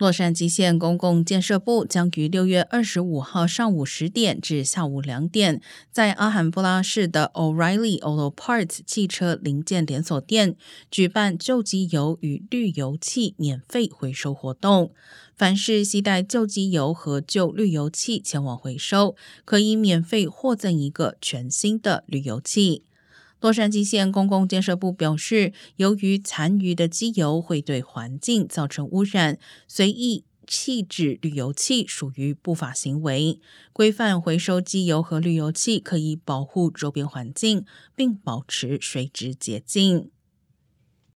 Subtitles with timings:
[0.00, 5.60] 洛杉矶县公共建设部将于六月二十五号上午十点至下午两点，
[5.92, 10.56] 在阿罕布拉市的 O'Reilly Auto Parts 汽车零件连锁店
[10.90, 14.94] 举办旧机油与滤油器免费回收活动。
[15.36, 19.14] 凡是携带旧机油和旧滤油器前往回收，
[19.44, 22.84] 可以免费获赠一个全新的滤油器。
[23.40, 33.40] 洛杉矶县公共建设部表示，由于残余的机油会对环境造成污染，随意弃置滤油器属于不法行为。
[33.72, 37.64] 规范回收机油和滤油器可以保护周边环境，
[37.96, 40.10] 并保持水质洁净。